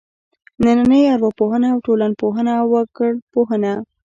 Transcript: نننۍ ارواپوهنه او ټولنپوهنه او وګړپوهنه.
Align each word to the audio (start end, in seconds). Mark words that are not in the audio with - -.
نننۍ 0.63 1.01
ارواپوهنه 1.13 1.67
او 1.73 1.79
ټولنپوهنه 1.85 2.51
او 2.61 2.67
وګړپوهنه. 2.73 3.73